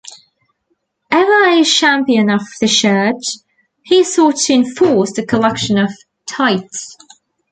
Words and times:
Ever 1.11 1.45
a 1.61 1.63
champion 1.63 2.31
of 2.31 2.41
the 2.59 2.67
Church, 2.67 3.37
he 3.83 4.03
sought 4.03 4.37
to 4.37 4.53
enforce 4.53 5.13
the 5.13 5.23
collection 5.27 5.77
of 5.77 5.91
tithes. 6.25 6.97